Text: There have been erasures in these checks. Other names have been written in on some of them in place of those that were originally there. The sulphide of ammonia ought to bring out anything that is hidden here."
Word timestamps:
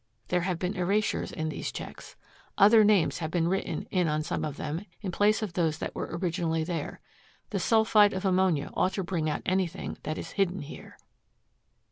There 0.29 0.41
have 0.41 0.57
been 0.57 0.73
erasures 0.75 1.31
in 1.31 1.49
these 1.49 1.71
checks. 1.71 2.15
Other 2.57 2.83
names 2.83 3.19
have 3.19 3.29
been 3.29 3.47
written 3.47 3.83
in 3.91 4.07
on 4.07 4.23
some 4.23 4.43
of 4.43 4.57
them 4.57 4.83
in 5.01 5.11
place 5.11 5.43
of 5.43 5.53
those 5.53 5.77
that 5.77 5.93
were 5.93 6.09
originally 6.17 6.63
there. 6.63 7.01
The 7.51 7.59
sulphide 7.59 8.13
of 8.13 8.25
ammonia 8.25 8.71
ought 8.73 8.93
to 8.93 9.03
bring 9.03 9.29
out 9.29 9.43
anything 9.45 9.99
that 10.01 10.17
is 10.17 10.31
hidden 10.31 10.63
here." 10.63 10.97